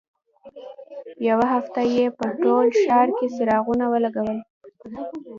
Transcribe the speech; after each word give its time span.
یوه 1.29 1.45
هفته 1.53 1.81
یې 1.93 2.05
په 2.17 2.25
ټول 2.43 2.65
ښار 2.83 3.07
کې 3.17 3.27
څراغونه 3.35 3.85
ولګول. 3.89 4.37